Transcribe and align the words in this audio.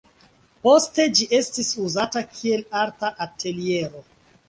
Poste 0.67 1.05
ĝi 1.19 1.27
estis 1.41 1.71
uzata 1.85 2.25
kiel 2.33 2.67
art-ateliero. 2.83 4.07